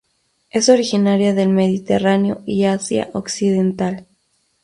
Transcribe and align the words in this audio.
Es 0.49 0.67
originaria 0.67 1.35
del 1.35 1.49
Mediterráneo 1.49 2.41
y 2.47 2.63
Asia 2.63 3.11
occidental. 3.13 4.07